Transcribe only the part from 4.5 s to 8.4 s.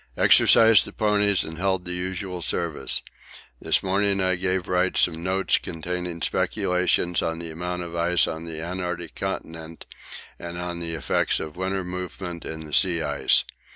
Wright some notes containing speculations on the amount of ice